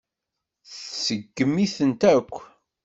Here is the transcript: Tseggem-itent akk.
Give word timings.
Tseggem-itent 0.69 2.01
akk. 2.13 2.35